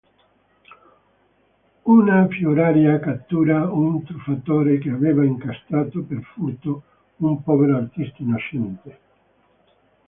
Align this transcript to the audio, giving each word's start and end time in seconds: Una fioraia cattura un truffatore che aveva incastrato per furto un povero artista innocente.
Una 1.95 2.15
fioraia 2.31 2.97
cattura 2.99 3.71
un 3.71 4.03
truffatore 4.03 4.79
che 4.79 4.89
aveva 4.89 5.23
incastrato 5.23 6.01
per 6.01 6.23
furto 6.23 6.83
un 7.17 7.43
povero 7.43 7.75
artista 7.77 8.15
innocente. 8.17 8.99